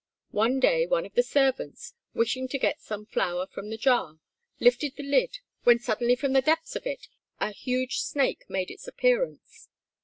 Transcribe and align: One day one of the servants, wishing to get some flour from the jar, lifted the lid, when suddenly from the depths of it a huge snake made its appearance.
One 0.31 0.59
day 0.59 0.87
one 0.87 1.05
of 1.05 1.13
the 1.13 1.21
servants, 1.21 1.93
wishing 2.15 2.47
to 2.47 2.57
get 2.57 2.81
some 2.81 3.05
flour 3.05 3.45
from 3.45 3.69
the 3.69 3.77
jar, 3.77 4.17
lifted 4.59 4.95
the 4.95 5.03
lid, 5.03 5.37
when 5.63 5.77
suddenly 5.77 6.15
from 6.15 6.33
the 6.33 6.41
depths 6.41 6.75
of 6.75 6.87
it 6.87 7.05
a 7.39 7.51
huge 7.51 7.99
snake 7.99 8.45
made 8.49 8.71
its 8.71 8.87
appearance. 8.87 9.69